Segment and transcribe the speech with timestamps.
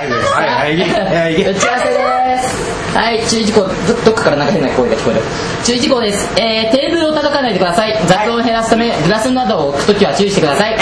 [0.00, 1.34] はいはいはい。
[1.44, 1.94] 打ち合わせで
[2.40, 3.68] すはい注意事項ど
[4.04, 5.20] どっかからなんか変な声が聞こえる。
[5.64, 7.92] 注意事項です、えー、テーブルを叩かないでください。
[8.06, 10.78] 雑音を減らすためグラスなどを置くときは注意してください。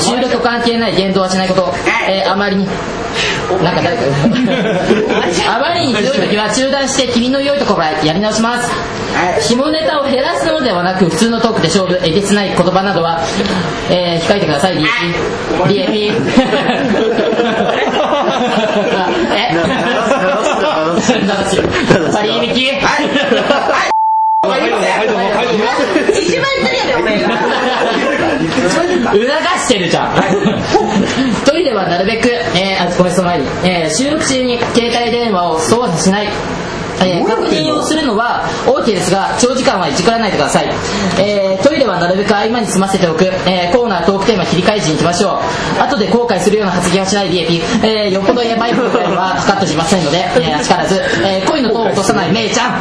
[0.00, 1.74] 収録と関係ない言動はしないこと、
[2.08, 4.02] えー、あまりになんか誰か
[5.48, 8.70] あまりにひどい時は中断して君の良いところからやり直します。
[9.42, 13.20] 下ネタを減らすのではなく普通のトークで勝負えげつない言葉などは、
[13.90, 14.76] えー、控えてください。
[14.76, 14.84] DAP
[15.66, 16.12] DAP
[19.34, 19.50] え
[22.12, 22.70] 割引
[26.22, 27.28] 一番言ってるやでお前が
[29.12, 29.18] 促
[29.58, 30.14] してるじゃん
[31.44, 33.40] トイレはなるべく、えー、あごめんその前
[33.90, 36.28] 集、中に携帯電話を操作しない
[37.02, 38.16] えー確認をするの
[38.94, 40.68] ですが長時間はいじくらないでください、
[41.20, 45.40] えートイレはなるべく合間に済ませておく、えーコーナートークテーマ切り替え時に行きましょ
[45.78, 52.80] う後で後悔するような発言はしない DAP、えーよっぽどやばいことはカットしませんので、えー、力ず、えー声のトーンを落とさないめいちゃん、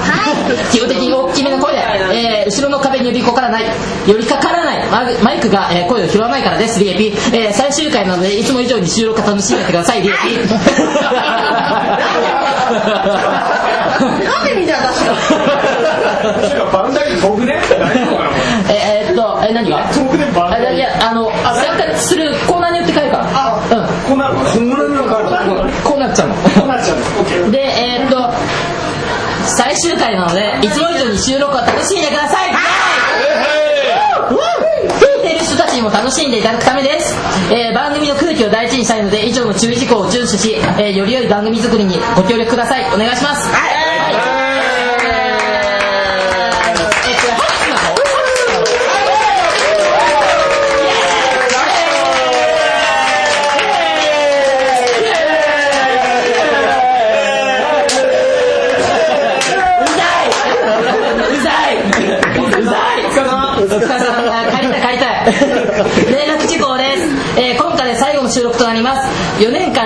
[0.71, 1.79] 基本的に大きめの声で、
[2.13, 3.63] えー後ろの壁に寄りかからない
[4.07, 4.87] 寄りかからない
[5.23, 10.09] マイクが、え声を拾わないからです DAP、えー最終回なのでいつも以上に収録楽しんでください DAP
[14.45, 16.71] でみんな出したの？
[16.71, 17.59] バンダイ遠くね？
[18.69, 19.83] ええーっとえ何が？
[19.93, 24.09] 遠くねバンあいやあの参加するコーナーによって変えるからあうん。
[24.09, 25.49] こんなこんなのがある
[25.83, 26.35] こうなっちゃうの。
[26.35, 28.17] こうなっちゃうんでえーっと
[29.45, 32.49] 最終回なのでいつも以上に収録を楽しんでください。
[35.79, 37.15] も楽しんでいただくためです、
[37.53, 42.83] えー番組の空気を大事にしたいので以上の注意事項を遵守し、えーより良い番組作りにご協力ください。
[42.93, 43.47] お願いします。
[43.47, 43.68] はい、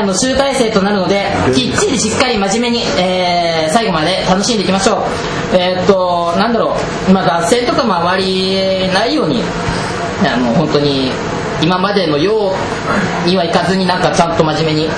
[0.03, 1.25] 間の集大成となるので
[1.55, 5.03] きっちりしっかり真面目に、えー最後まで楽しんでいきましょう。
[5.57, 6.75] えーっとなんだろ
[7.09, 7.11] う。
[7.11, 9.41] まあ脱線とかもあまりないように
[10.31, 11.11] あの本当に
[11.61, 12.51] 今までのよ
[13.25, 14.89] うにはいかずになんかちゃんと真面目に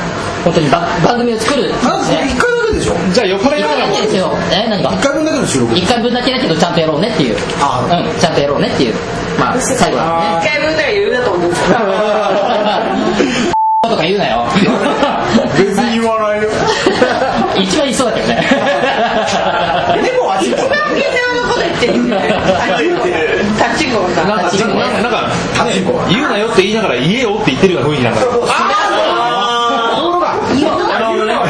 [0.44, 2.38] 本当にば番組を作る、ね、まず1回だ
[2.68, 2.96] けでしょ？
[3.14, 4.32] じゃあ酔っ払い一回だけですよ。
[4.52, 7.38] え何が？1回分だけの収録一回分だけだけどちゃんとやろうねっていう。
[7.62, 7.88] あう
[8.18, 8.96] んちゃんとやろうねっていう。
[9.40, 10.04] まあ最後な
[10.40, 10.52] んでね。
[10.52, 11.52] 一回分だけ言うだと思う
[13.90, 14.46] とか言うなよ。
[15.58, 16.50] 別に言わないよ。
[17.58, 18.36] 一番言いそうだけどね。
[20.04, 22.36] でも一番下世話のこと言ってるんだよ
[23.58, 24.60] タッチゴンさんなんかなんか
[25.02, 25.72] なんかね
[26.10, 28.22] 言うなよって言いながら言えよって言ってるような雰囲気なんだ。
[28.22, 28.28] は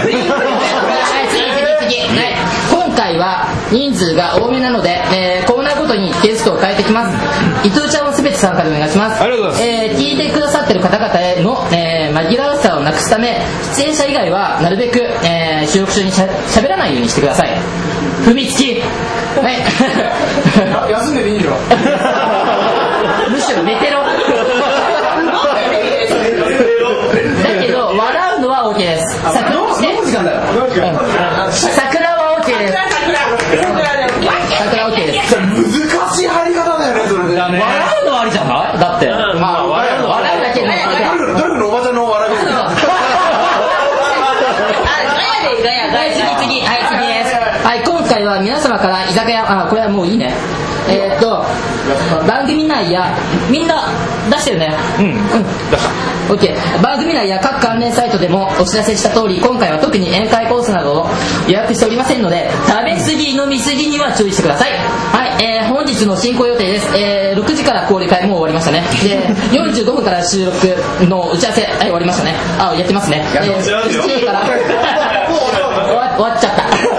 [0.02, 0.08] い
[1.30, 1.56] 次次
[1.90, 2.18] 次。
[2.18, 2.36] はい。
[2.72, 7.18] 今回は人数が多めなので、えーコーナーごとにゲストを変えてきます。
[7.68, 9.22] 伊藤ちゃんは全て参加でお願いします。
[9.22, 13.40] ありがとうございえー聞いてくださってる方々への、えー紛らわしさをなくすため
[13.76, 17.50] 出演者以外はなるべく、えー収録中にしゃ喋らないようにしてください。
[18.26, 18.82] 踏みつき。
[19.42, 20.92] はい。
[20.92, 21.52] 休んでていいよ。
[23.30, 24.04] むしろ寝てろ。
[24.04, 24.10] だ
[27.62, 29.20] けど笑うのは OK です。
[29.24, 29.56] 桜
[31.76, 32.74] 桜は OK です。
[34.58, 35.36] 桜 OK です。
[35.36, 39.10] 難しい入り方だよねそれだね笑うのはありじゃないだって
[39.40, 42.62] まあ笑うのは笑うだけねどれかのおばちゃんの笑い声ガヤ
[45.44, 50.32] でガヤガはい次ヤ次はい次ですはい今回は皆様から居酒屋あこれはもういいね。
[50.88, 51.44] えーっと
[52.28, 53.16] 番組内や
[53.50, 53.90] みんな
[54.30, 54.70] 出してるね。
[55.00, 55.14] うんうん
[55.72, 56.34] 出した。
[56.34, 61.08] OK 番組内や各関連サイトでもお知らせした通り今回は特に宴会コースなどを
[61.48, 64.72] 予約しておりませんので食べ過ぎ飲み過ぎには注意してください。
[64.72, 68.84] はい、えー本日の進行予定です、えー6時から交流会もう終わりましたね。
[69.04, 69.18] で
[69.60, 70.56] 45分から収録
[71.10, 72.36] の打ち合わせはい終わりましたね。
[72.60, 73.26] あやってますね。
[73.36, 74.46] えー7時から。
[76.16, 76.95] 終わっちゃった、え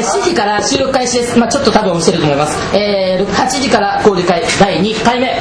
[0.00, 5.40] ー7時から収録開始です、まあ、ちょっと多分押してると思います、えー8時から交流会第2回目。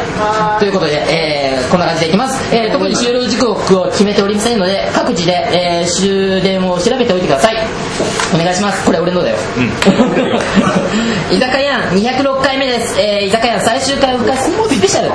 [0.60, 7.56] ということで、えーこんな感じでいきます、えー特に終了時刻を決めておりませんので各自で、えー終電を調べておいてください。
[8.34, 8.86] お願いします。
[8.86, 9.38] これ俺のだよ、
[11.32, 15.12] 居酒屋206回目です、えー居酒屋最終回を迎えスペシャル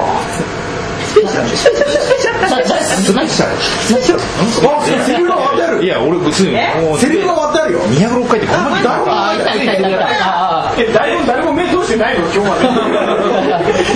[5.82, 6.52] いや俺別に。
[6.82, 7.80] もうセリフが割ってあるよ。
[7.80, 12.62] 206回って頑張ってたのかあいたいたいたいたあえ誰も誰も目通してないの今日まで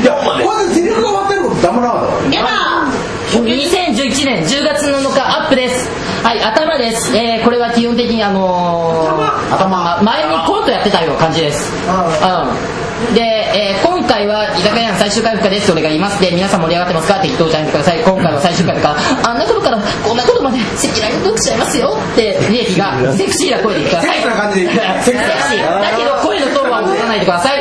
[0.02, 2.92] いやまずセリフがること黙らなかったから
[3.32, 5.88] 2011年10月7日アップです
[6.22, 16.20] はい頭です、えーこれは基本的にあのー頭前にコントやってたような感じですうんで、えー今回は居酒屋の最終回復です俺が言います。
[16.20, 17.20] で皆さん盛り上がってますか？
[17.20, 18.00] 適当じゃんてください。
[18.00, 18.88] 今回は最終回だか。
[18.88, 21.96] らあんなことからこんなことまで赤裸々としちゃいますよ。
[22.12, 25.80] って利益が セクシーな声で言ってくださいセクシーな感じで言ってセクシー。
[25.82, 26.68] だけど声のトー。
[26.68, 27.58] ンは落とさないでください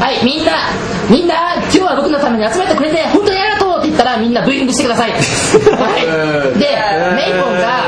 [0.00, 0.52] はい、みんな
[1.08, 4.58] みんな今日は僕のために集めてくれて本当にありがとうって言ったらみんなブー。
[4.58, 6.66] イングしてくださいはいで
[7.14, 7.84] メイポンが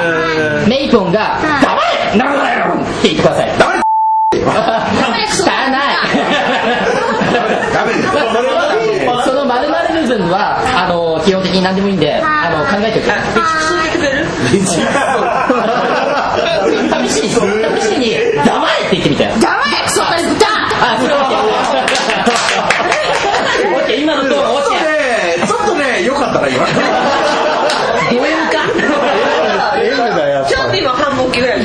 [0.68, 1.74] メイポンが「黙
[2.12, 3.80] れなんだよ!」って言ってくださいダメ
[7.74, 8.08] ダメです
[9.24, 13.10] その丸々部分はあの基本的に何でもいいんであの考えておいて。
[17.08, 17.34] 試しに試
[17.82, 18.04] しに
[18.44, 19.40] 「黙れ!」って言ってみて黙れ！
[19.86, 21.08] クソったりぶたあそう。
[23.74, 24.78] オッケー今のトーンオッケー。
[25.40, 26.72] ねちょっとね良かったな今ど
[28.22, 28.58] ういうか
[30.48, 31.64] ちょっと今半分きぐらいや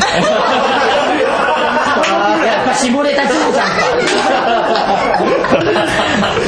[2.63, 3.59] っぱ絞れたちじゃんか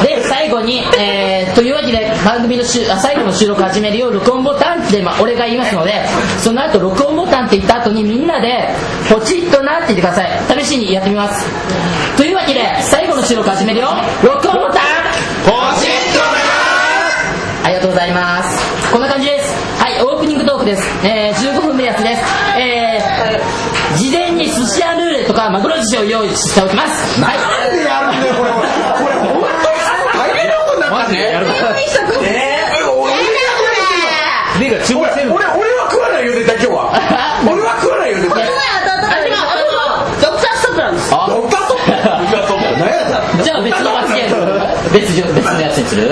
[0.04, 6.04] で最後に、えーというわけで番組のしゅあ最後の収録始めるよ録音ボタンって、まあ、俺が言いますので
[6.42, 8.70] その後録音ボタンって言った後にみんなで
[9.08, 10.64] ポチッとなって言ってください。
[10.66, 11.46] 試しにやってみます。
[12.18, 13.90] というわけで最後の収録始めるよ。
[14.24, 14.86] 録音ボタン。
[15.46, 16.24] ポチッと
[17.64, 18.92] ありがとうございます。
[18.92, 19.54] こんな感じです。
[19.80, 22.24] はいオープニングトークです、えー15分目やつです。
[22.58, 27.22] えー事前に寿司屋ルーレットかマグロ寿司を用意しておきます。
[27.22, 27.38] はい。
[27.38, 29.78] なんでやるんだよこれこれこれ本当に
[30.18, 31.48] 大変なことになったねやる
[32.24, 33.14] えー俺
[34.60, 37.44] 目が注目してる俺俺は食わないよ絶対今日は。
[37.44, 38.46] 俺は食わないよ絶対。
[40.22, 41.12] ドクターストップなんです。
[41.14, 41.92] あドクターストップ。
[42.80, 44.68] 何やったじゃあ別の罰ゲーム。
[44.94, 46.08] 別じ別のやつにする？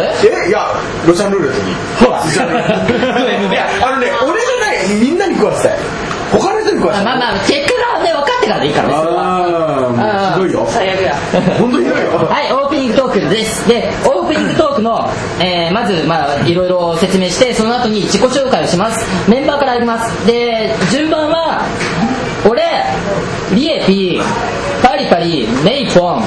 [0.46, 0.68] えいや
[1.08, 1.74] ロシアンルーレットに。
[2.04, 2.20] ほら。
[2.20, 3.56] い。
[3.56, 5.78] やあのね 俺じゃないみんなに食わせたい。
[6.34, 7.06] 他の人に食わせたい。
[7.06, 8.94] まあまあ結果がね分かってからでいいからね
[10.34, 10.68] ひどいよ。
[10.70, 11.16] 最悪や
[11.60, 12.28] 本当にひどいよ。
[12.28, 13.68] はい、オークです。
[13.68, 19.06] で、オープニングトークの、えーまず、まあ、いろいろ説明して、その後に自己紹介をします。
[19.30, 20.28] メンバーからやります。
[20.28, 21.62] で、順番は、
[22.50, 22.64] 俺、
[23.56, 24.24] リエピー、
[24.82, 26.24] パリパリ、メイポン、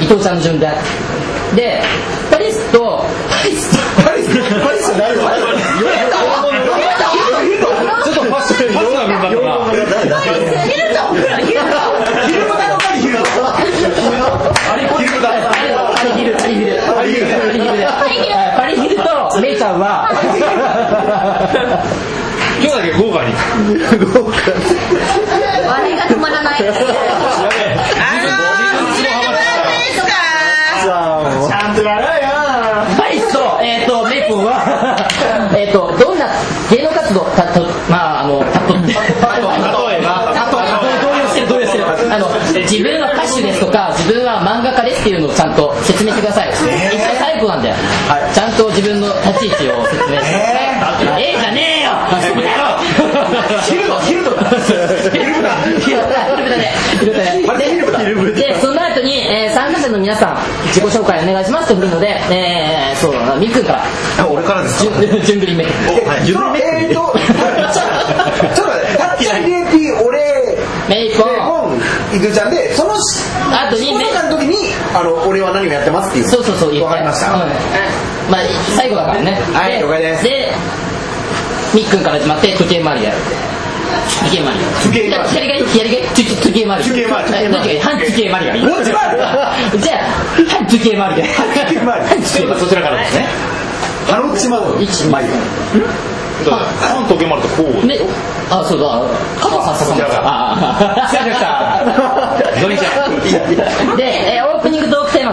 [0.00, 0.70] 伊藤ちゃんの順で。
[1.54, 1.82] で、
[2.30, 5.22] パリスと、パリスと、パリスパリスないよ
[8.04, 10.22] ちょっとファッションファッショナブルだったな
[12.26, 13.20] ヒルムダのパリヒルド
[13.52, 15.28] あれ、ヒルだ。
[15.52, 16.76] パリヒル、パリヒル。
[16.94, 17.84] パリヒル、パリヒルで。
[17.84, 18.12] はい
[18.56, 18.96] パリヒル
[19.62, 20.10] と、メイちゃんは、
[22.60, 23.32] 今日だけ豪華に
[25.66, 26.60] 笑いが止まらない。
[26.60, 26.82] あのー、
[28.96, 29.34] 知らない
[29.86, 30.10] ですか
[31.48, 32.28] ちゃんとやろうよ
[32.96, 34.96] パリスと、えっ、と、メイポンは、
[35.56, 36.26] えっと、どんな
[36.70, 38.94] 芸能活動、たと、まあ、あの、たと、例え
[40.02, 40.56] ば、たと、
[41.06, 41.84] 動揺してる、動揺してる。
[42.12, 46.50] あの、自分は歌手ですとか、自分は漫画家ですっていうのをちゃんと説明してください。
[46.50, 48.21] 一回最後なんで、ちゃ
[48.52, 51.22] んと自分の立ち位置を説明してください。
[51.22, 51.92] ええじゃねえよ
[53.62, 54.50] ヒルドヒルドだ
[55.10, 60.36] ヒルブだヒルブだねヒルブだねパリヒルブだでその後に、えー参加者の皆さん
[60.68, 67.04] 自己紹介お願いしますと振るので、えー、そうだなみっくんから俺からですか順順繰り目そのえーとちょっ
[68.56, 70.58] と待ってタッチ DAP 俺
[70.88, 71.76] メイポンポン
[72.16, 73.91] 伊豆ちゃんでそのに
[74.94, 76.24] あの俺は何をやってますっていう。
[76.28, 76.84] そうそうそう言って。
[76.84, 77.32] わかりました。
[77.32, 77.36] う。
[77.36, 77.40] ん
[78.30, 78.40] まあ
[78.76, 79.32] 最後だからね。
[79.52, 80.24] はい了解です。
[80.24, 80.52] で
[81.74, 83.16] みっくんから始まって時計回りやる
[84.28, 85.28] 時計回り時計回り。
[85.28, 86.84] 左が左が時時計回り。
[86.84, 87.32] 時計回り。
[87.32, 88.62] はいどっちがいい半時計回りがいい
[89.82, 90.06] じゃあ
[90.48, 91.28] 半時計回りで。
[91.32, 92.22] 半時計回り。
[92.60, 93.26] そちらからですね。
[94.08, 95.24] ハロッチマウ一マイ
[96.44, 97.98] 半時計回るとこうね、
[98.50, 98.84] あ、そうだ、
[99.40, 102.60] 加藤さん、さん、あ、失礼しました。
[102.60, 102.90] どれにしよ
[103.94, 104.04] う で、
[104.36, 104.71] えーオープニング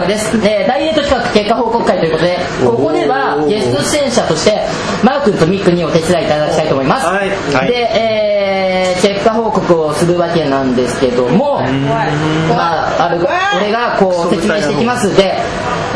[0.00, 0.36] ーマです。
[0.48, 4.66] えーダイエット企画結果報告会ということで、ここではゲスト出演者として、
[5.04, 7.06] マー君とミックにお手伝いいただきたいと思います。
[7.06, 7.28] はい。
[7.54, 7.68] はい。
[7.68, 8.60] で、えー
[9.00, 11.58] 結果報告をするわけなんですけども、
[12.50, 13.26] まあ、ある
[13.56, 15.16] 俺がこう説明していきます。
[15.16, 15.38] で、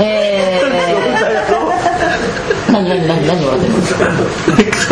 [0.00, 0.64] えー、
[2.72, 3.66] 何何何何笑って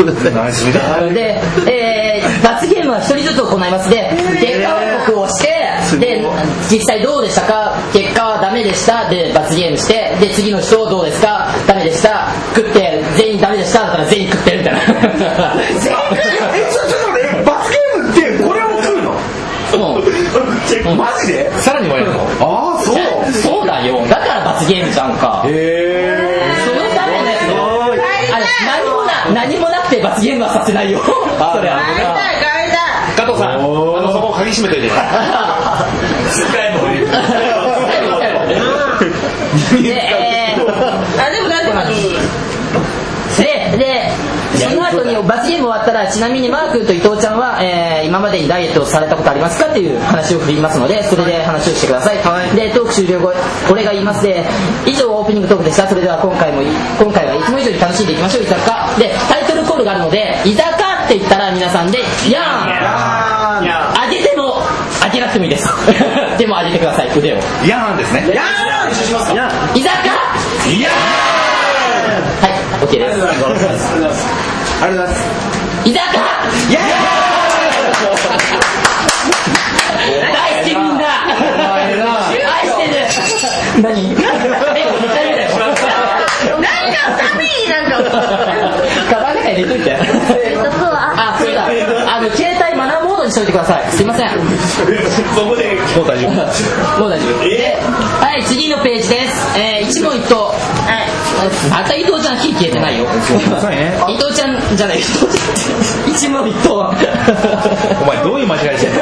[0.02, 2.02] るのナイスみたいで、えー
[2.42, 3.88] 罰ゲームは一人ずつ行います。
[3.88, 5.51] で結果報告をして
[5.98, 6.24] で
[6.70, 7.76] 実際どうでしたか？
[7.92, 9.08] 結果はダメでした。
[9.08, 10.16] で罰ゲームして。
[10.20, 11.48] で次の人どうですか？
[11.66, 12.28] ダメでした。
[12.54, 13.86] 食って全員ダメでした。
[13.86, 14.80] だから全員食ってるみたいな。
[14.80, 17.36] えちょちょっと待って。
[17.38, 19.12] え罰ゲームってこれを食うの？
[19.72, 20.96] うん。
[20.96, 21.50] マジで？
[21.60, 22.20] さらにもやるの。
[22.40, 22.96] ああそう。
[23.32, 24.06] そうだよ。
[24.06, 25.44] だから罰ゲームじゃんか。
[25.46, 25.48] へ
[26.66, 27.42] そのためのやつ
[28.64, 31.00] 何もな何もなくて罰ゲームはさせないよ。
[31.02, 31.04] そ
[31.60, 31.80] れは
[33.16, 34.90] 加藤さんあのそこを鍵閉めといて。
[36.32, 37.00] 使えばいい
[39.82, 40.60] で、えー、
[41.20, 41.92] あでもなんてまあで
[43.76, 44.10] で
[44.58, 52.16] その後に罰ゲーム終わったらちなみにマー君と伊藤ちゃんは、えー今までにダイエットをされたことありますかっていう話を振りますのでそれで話をしてください、
[52.56, 53.32] でトーク終了後
[53.70, 54.44] 俺が言いますで
[54.84, 55.88] 以上オープニングトークでした。
[55.88, 56.66] それでは今回もい
[56.98, 58.42] 今回はいつも以上に楽しんでいきましょう。
[58.42, 62.71] 居酒屋でタイトルコールがあるので居酒屋って言ったら皆さんで「やーん」上げても
[65.48, 65.68] です。
[66.38, 67.36] でも上げてください腕を。
[67.64, 68.24] いやーんですね。
[68.34, 68.90] やー
[69.78, 70.14] 居酒屋？
[70.72, 70.90] いや
[72.40, 72.50] はい
[72.84, 73.14] OK です。
[73.14, 75.14] ありがとうございます。
[75.84, 76.22] 居酒屋
[80.32, 81.04] 大好きみんな。
[81.26, 82.92] 愛してる
[83.82, 84.16] 何え二
[85.08, 85.80] 回目だよなんか。
[87.18, 87.90] 寒いなんか
[89.50, 89.96] 入れといて。
[91.14, 91.68] あそうだ
[93.32, 93.90] しといてください。
[93.90, 94.28] すいません。
[94.28, 94.36] そ
[95.48, 96.34] こでもう大丈夫。
[97.00, 97.40] もう大丈夫。
[97.40, 100.52] ではい次のページです、えー、一問一答。
[100.52, 100.52] は
[101.00, 101.08] い。
[101.70, 103.06] また伊藤ちゃん火消えてないよ。
[104.08, 105.28] 伊藤ちゃんじゃない伊藤ちゃ
[106.08, 106.92] ん一問一答。
[108.02, 109.00] お前どういう間違いしてんの？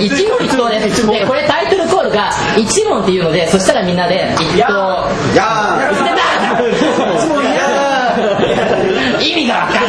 [0.00, 1.06] 一問一答です。
[1.06, 5.78] でこれタイトルコールが一問っていうのでそしたらみんなで一答や
[9.30, 9.88] 意味がわからな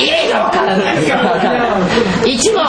[0.00, 0.06] い。
[0.06, 2.62] 意味がわからない一問。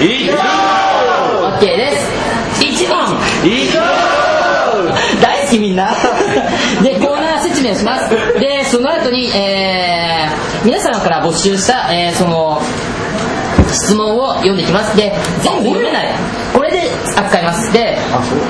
[0.00, 2.64] いい OK です。
[2.64, 2.96] 一問。
[3.44, 3.68] いい
[5.20, 5.94] 大好きみんな。
[6.82, 8.10] でコーナー説明をします。
[8.40, 12.60] でその後に、えー皆様から募集した、えーその
[13.72, 14.96] 質問を読んでいきます。
[14.96, 16.08] で全部読めない
[16.54, 16.82] これで
[17.16, 17.98] 扱いますで、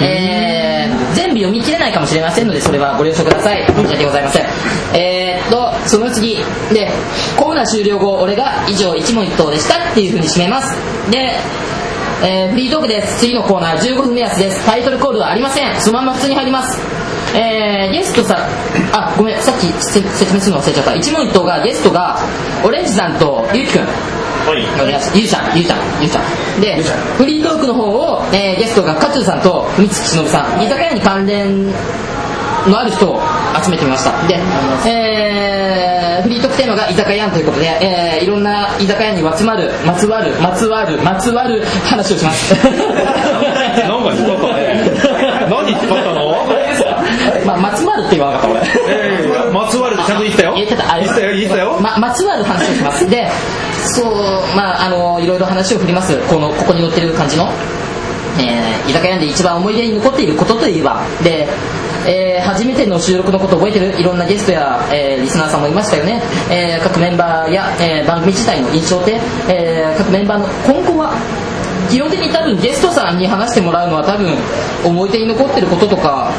[0.01, 3.67] えー全部読み切れないかもしれませんのでそれはご了承ください。
[3.67, 4.47] 申し訳ございません。
[4.95, 6.37] えーっとその次
[6.73, 6.91] で
[7.37, 10.75] コーナー終了後俺が以上一問一答でしたっていう風に締めます。
[11.11, 11.33] で
[12.25, 13.19] えーフリートークです。
[13.21, 14.65] 次のコーナー15分目安です。
[14.65, 15.81] タイトルコールはありません。
[15.81, 16.79] そのまま普通に入ります。
[17.37, 18.39] えーゲストさん
[18.93, 20.95] あごめんさっきせ説明するの忘れちゃった。
[20.95, 22.19] 一問一答がゲストが
[22.65, 23.87] オレンジさんとゆうきくんは
[24.59, 24.65] い。
[24.81, 25.19] お願いします。
[25.19, 25.79] ゆうちゃんゆうちゃん。
[26.01, 26.21] ゆうちゃ
[26.59, 26.61] ん。
[26.61, 26.83] で
[27.17, 33.21] フリートークの方を、えーゲストが勝さんと三月忍さん居酒屋に関連のある人を
[33.63, 34.13] 集めてみました。
[34.29, 34.39] で、
[34.89, 42.55] えーフリートークテーマが居酒屋ということで、えーいろんな居酒屋にまつわるまつわるまつわるまつわる話をします。
[42.55, 46.33] なんか引っ張ったね何引っ張ったの？
[47.45, 48.61] まあ、まつわるって言わなかった俺。
[48.89, 50.53] えーまつわるってちゃんと言ったよ。
[50.55, 51.77] 言ってたあ言ったよ言ったよ。
[51.81, 53.09] ままつわる話をします。
[53.11, 53.29] で
[53.85, 56.17] そうまああのいろいろ話を振ります。
[56.29, 57.49] このここに載ってる感じの、
[58.39, 61.01] えー居酒屋で一番思い出に残っていることといえば。
[61.23, 61.49] で
[62.07, 63.99] えー初めての収録のことを覚えてる？
[64.01, 71.15] いろんなゲストや、えーリスナーさんもいましたよね、えー各メンバーや、えー番組自体の印象で、えー各メンバーの今後は
[71.91, 74.35] 基本的に多分ゲストさんに話してもらうのは多分
[74.85, 76.31] 思い出に残ってることとか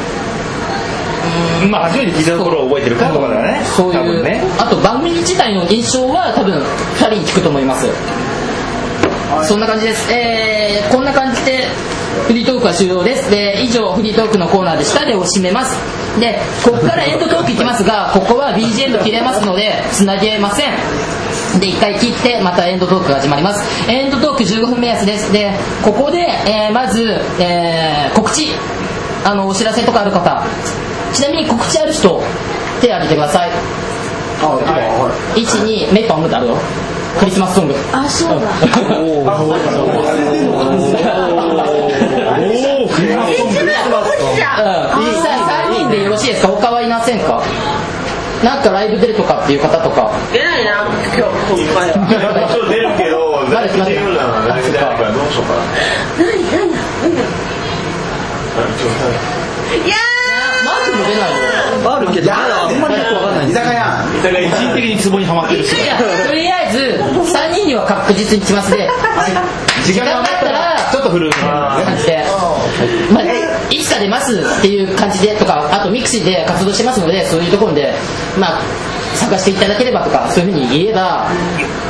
[1.70, 3.62] まあ初めて聞いたところを覚えてるかとかだね。
[3.64, 4.42] そういう、ね。
[4.60, 7.88] あと番組自体の印象は多分2人に聞くと思います。
[9.44, 10.12] そんな感じです。
[10.12, 11.66] えー、こんな感じで
[12.28, 13.30] フリートークは終了です。
[13.30, 15.06] で以上フリートークのコーナーでした。
[15.06, 15.78] でお締めます。
[16.20, 20.74] でここからエンドトークいきますがここは BGM 切れますのでつなげません。
[21.60, 23.92] で一回切ってまたエンドトークが始まります。
[23.92, 25.32] エンドトーク15分目安です。
[25.32, 25.52] で
[25.84, 27.04] ここで、えーまず、
[27.40, 28.48] えー告知。
[29.26, 30.44] あのお知らせとかある方。
[31.14, 32.22] ちなみに告知ある人
[32.82, 33.50] 手挙げてください。
[34.42, 34.80] あは
[35.36, 35.42] い。
[35.42, 36.58] 12メイパンムってあるよ
[37.20, 37.76] クリスマスソング。
[37.94, 38.48] あ、そうだ。
[44.64, 45.30] うんさ
[45.68, 47.42] 3人でよろしいですか他はいませんか
[48.44, 50.12] なんかライブ出るとかっていう方とか。
[50.32, 50.86] 出ないな
[51.16, 54.14] 今日いっぱい一応出るけど出る。
[54.16, 55.62] ならライブ出ないからどうしようかな
[56.18, 57.24] 何何何
[59.74, 59.96] いや
[60.64, 61.32] マークも出ない
[61.84, 65.76] のあるけどあんまりよくわかんない居酒屋だから一時的にツボにはまってるし
[66.28, 68.88] とりあえず3人には確実に来ますで
[69.86, 70.53] 時間が余ったら
[70.94, 72.24] ちょっと古い感じで、
[73.12, 73.24] まあ、
[73.74, 77.92] いつか出ますっていう感じでとかあとミクシーで活動してますのでそういうところで、
[78.40, 78.62] まあ、
[79.16, 81.28] 探していただければとかそういうふうに言えば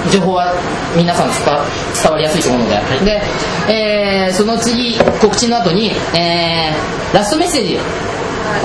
[0.10, 0.54] 情報は
[0.96, 3.22] 皆さん伝わりやすいと思うので,、で
[3.68, 7.78] えーその次告知の後に、えーラストメッセージ。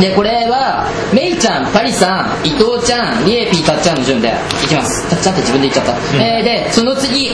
[0.00, 4.32] でこれはメイちゃんパリさん伊藤ちゃんリエピーたっちゃんの順で
[4.64, 5.08] いきます。
[5.10, 7.32] たっちゃんって自分で言っちゃった、えーでその次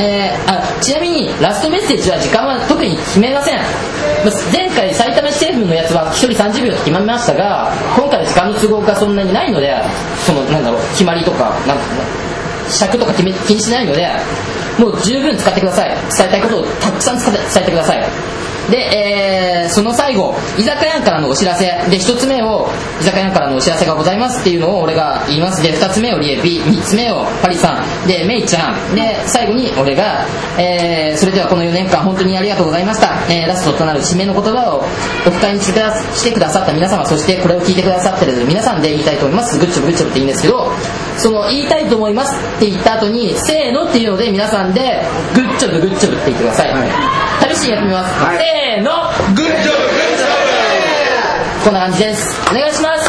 [0.00, 3.60] えーあちなみにラストメッセージは時間は特に決めません。
[4.52, 9.76] 前回埼玉市政府のやつは1人30秒と決まりましたが今回は時間の都合がそんなにないので
[10.24, 11.84] そのなんだろう決まりとかなんか
[12.68, 14.08] 尺とか決め気にしないので
[14.78, 15.90] もう十分使ってください。
[16.16, 18.08] 伝えたいことをたくさん使って伝えてください。
[18.70, 21.64] で、えーその最後居酒屋からのお知らせ。
[21.88, 22.68] で一つ目を
[23.00, 25.62] 居酒屋からのお知らせがございますっていうのを俺が言います。
[25.62, 28.08] で二つ目をリエピ三つ目をパリさん。
[28.08, 28.94] でメイちゃん。
[28.96, 30.24] で最後に俺が、
[30.58, 34.78] えーそれではこの4年間本当にありがとうございました、えーラストとなる締めの言葉を
[35.26, 39.58] お深いにしてくだしてくださった皆様そしてこれを聞いてくださってる皆さんで言いたいと思います。
[39.58, 40.72] グッチョブグッチョブって言うんですけど
[41.18, 45.02] その言いたいと思いますって言った後にせーのっていうので皆さんで
[45.34, 47.19] グッチョブグッチョブって言ってください、試
[47.60, 48.90] しにやってみます、せーの。
[49.34, 52.40] グッジョブグッジョブこんな感じです。
[52.50, 52.99] お願いします